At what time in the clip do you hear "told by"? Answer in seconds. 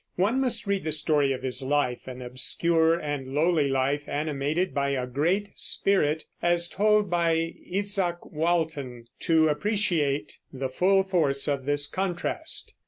6.67-7.53